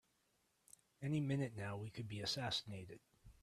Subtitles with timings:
[1.03, 3.01] Any minute now we could be assassinated!